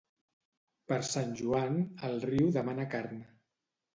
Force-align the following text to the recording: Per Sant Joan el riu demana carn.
Per 0.91 0.97
Sant 1.07 1.35
Joan 1.41 1.77
el 2.09 2.17
riu 2.25 2.49
demana 2.57 2.87
carn. 2.95 3.23